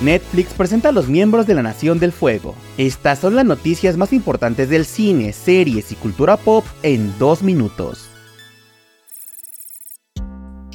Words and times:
Netflix 0.00 0.52
presenta 0.52 0.90
a 0.90 0.92
los 0.92 1.08
miembros 1.08 1.46
de 1.46 1.54
la 1.54 1.62
Nación 1.62 1.98
del 1.98 2.12
Fuego. 2.12 2.54
Estas 2.76 3.18
son 3.18 3.34
las 3.34 3.46
noticias 3.46 3.96
más 3.96 4.12
importantes 4.12 4.68
del 4.68 4.84
cine, 4.84 5.32
series 5.32 5.90
y 5.90 5.94
cultura 5.94 6.36
pop 6.36 6.66
en 6.82 7.18
dos 7.18 7.42
minutos. 7.42 8.10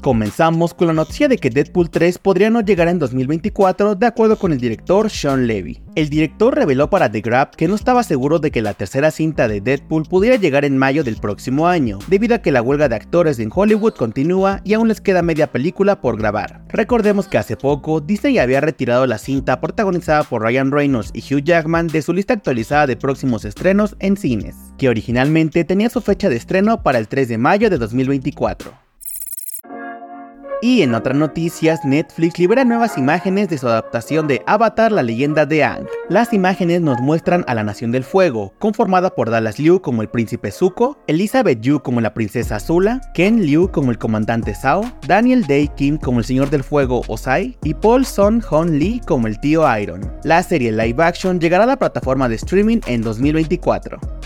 Comenzamos 0.01 0.73
con 0.73 0.87
la 0.87 0.93
noticia 0.93 1.27
de 1.27 1.37
que 1.37 1.51
Deadpool 1.51 1.91
3 1.91 2.17
podría 2.17 2.49
no 2.49 2.61
llegar 2.61 2.87
en 2.87 2.97
2024 2.97 3.94
de 3.94 4.08
acuerdo 4.08 4.35
con 4.35 4.51
el 4.51 4.59
director 4.59 5.12
Sean 5.12 5.46
Levy. 5.46 5.79
El 5.94 6.09
director 6.09 6.55
reveló 6.55 6.89
para 6.89 7.12
The 7.12 7.21
Grab 7.21 7.55
que 7.55 7.67
no 7.67 7.76
estaba 7.76 8.01
seguro 8.01 8.40
de 8.40 8.49
que 8.49 8.63
la 8.63 8.73
tercera 8.73 9.12
cinta 9.12 9.47
de 9.47 9.62
Deadpool 9.62 10.08
pudiera 10.09 10.37
llegar 10.37 10.65
en 10.65 10.76
mayo 10.76 11.03
del 11.03 11.17
próximo 11.17 11.67
año, 11.67 11.99
debido 12.08 12.33
a 12.33 12.40
que 12.40 12.51
la 12.51 12.63
huelga 12.63 12.90
de 12.90 12.95
actores 12.95 13.37
en 13.37 13.51
Hollywood 13.53 13.94
continúa 13.94 14.62
y 14.63 14.73
aún 14.73 14.87
les 14.87 15.01
queda 15.01 15.22
media 15.22 15.51
película 15.51 16.02
por 16.02 16.18
grabar. 16.18 16.63
Recordemos 16.70 17.27
que 17.27 17.38
hace 17.38 17.55
poco 17.55 18.02
Disney 18.02 18.40
había 18.40 18.59
retirado 18.59 19.05
la 19.05 19.20
cinta 19.20 19.62
protagonizada 19.62 20.23
por 20.23 20.41
Ryan 20.41 20.72
Reynolds 20.72 21.12
y 21.13 21.20
Hugh 21.20 21.44
Jackman 21.44 21.86
de 21.86 22.02
su 22.02 22.12
lista 22.12 22.34
actualizada 22.34 22.88
de 22.88 22.98
próximos 22.98 23.45
estrenos 23.45 23.95
en 23.99 24.18
cines, 24.18 24.55
que 24.80 24.90
originalmente 24.90 25.63
tenía 25.63 25.91
su 25.91 26.02
fecha 26.02 26.27
de 26.27 26.38
estreno 26.38 26.81
para 26.81 26.98
el 26.98 27.08
3 27.08 27.27
de 27.27 27.38
mayo 27.38 27.70
de 27.70 27.77
2024. 27.77 28.91
Y 30.64 30.84
en 30.84 30.94
otras 30.94 31.18
noticias, 31.18 31.84
Netflix 31.84 32.38
libera 32.38 32.64
nuevas 32.64 32.96
imágenes 32.96 33.50
de 33.50 33.58
su 33.58 33.68
adaptación 33.68 34.28
de 34.28 34.44
Avatar, 34.46 34.92
la 34.92 35.02
leyenda 35.02 35.48
de 35.48 35.64
Aang. 35.64 35.88
Las 36.08 36.34
imágenes 36.34 36.82
nos 36.82 37.02
muestran 37.02 37.44
a 37.48 37.56
la 37.56 37.64
Nación 37.64 37.92
del 37.92 38.04
Fuego, 38.04 38.54
conformada 38.60 39.10
por 39.10 39.32
Dallas 39.32 39.58
Liu 39.58 39.82
como 39.82 40.04
el 40.04 40.10
príncipe 40.10 40.52
Zuko, 40.52 41.00
Elizabeth 41.08 41.62
Yu 41.62 41.80
como 41.80 42.00
la 42.00 42.14
princesa 42.14 42.58
Azula, 42.58 43.02
Ken 43.16 43.44
Liu 43.44 43.72
como 43.72 43.90
el 43.90 43.98
comandante 43.98 44.54
Sao, 44.54 44.84
Daniel 45.08 45.48
Day 45.48 45.68
Kim 45.70 45.98
como 45.98 46.20
el 46.20 46.26
señor 46.26 46.52
del 46.52 46.64
fuego 46.64 47.02
Osai 47.08 47.58
y 47.64 47.73
Paul 47.73 48.06
Son 48.06 48.44
Hon 48.48 48.78
Lee 48.78 49.02
como 49.08 49.26
el 49.26 49.40
tío 49.40 49.64
Iron. 49.80 50.12
La 50.23 50.44
serie 50.44 50.72
live 50.72 51.03
action 51.03 51.40
llegará 51.40 51.64
a 51.64 51.68
la 51.68 51.80
plataforma 51.80 52.30
de 52.30 52.36
streaming 52.36 52.81
en 52.86 53.02
2024. 53.02 54.20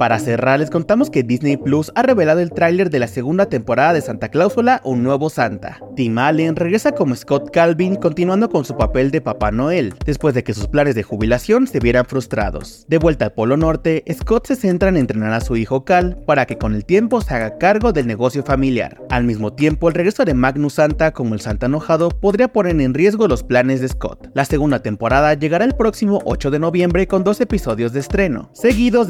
Para 0.00 0.18
cerrar, 0.18 0.58
les 0.60 0.70
contamos 0.70 1.10
que 1.10 1.22
Disney 1.22 1.58
Plus 1.58 1.92
ha 1.94 2.02
revelado 2.02 2.40
el 2.40 2.52
tráiler 2.52 2.88
de 2.88 2.98
la 2.98 3.06
segunda 3.06 3.50
temporada 3.50 3.92
de 3.92 4.00
Santa 4.00 4.30
Cláusula, 4.30 4.80
Un 4.82 5.02
Nuevo 5.02 5.28
Santa. 5.28 5.78
Tim 5.94 6.16
Allen 6.16 6.56
regresa 6.56 6.92
como 6.92 7.14
Scott 7.14 7.50
Calvin 7.50 7.96
continuando 7.96 8.48
con 8.48 8.64
su 8.64 8.78
papel 8.78 9.10
de 9.10 9.20
Papá 9.20 9.50
Noel, 9.50 9.92
después 10.06 10.34
de 10.34 10.42
que 10.42 10.54
sus 10.54 10.68
planes 10.68 10.94
de 10.94 11.02
jubilación 11.02 11.66
se 11.66 11.80
vieran 11.80 12.06
frustrados. 12.06 12.86
De 12.88 12.96
vuelta 12.96 13.26
al 13.26 13.34
Polo 13.34 13.58
Norte, 13.58 14.02
Scott 14.10 14.46
se 14.46 14.56
centra 14.56 14.88
en 14.88 14.96
entrenar 14.96 15.34
a 15.34 15.42
su 15.42 15.54
hijo 15.54 15.84
Cal 15.84 16.16
para 16.26 16.46
que 16.46 16.56
con 16.56 16.74
el 16.74 16.86
tiempo 16.86 17.20
se 17.20 17.34
haga 17.34 17.58
cargo 17.58 17.92
del 17.92 18.06
negocio 18.06 18.42
familiar. 18.42 19.02
Al 19.10 19.24
mismo 19.24 19.52
tiempo, 19.52 19.88
el 19.88 19.94
regreso 19.94 20.24
de 20.24 20.32
Magnus 20.32 20.74
Santa 20.74 21.12
como 21.12 21.34
el 21.34 21.42
Santa 21.42 21.66
enojado 21.66 22.08
podría 22.08 22.48
poner 22.48 22.80
en 22.80 22.94
riesgo 22.94 23.28
los 23.28 23.42
planes 23.42 23.82
de 23.82 23.88
Scott. 23.88 24.30
La 24.32 24.46
segunda 24.46 24.82
temporada 24.82 25.34
llegará 25.34 25.66
el 25.66 25.76
próximo 25.76 26.22
8 26.24 26.50
de 26.50 26.58
noviembre 26.58 27.06
con 27.06 27.22
dos 27.22 27.42
episodios 27.42 27.92
de 27.92 28.00
estreno, 28.00 28.48
seguidos 28.54 29.09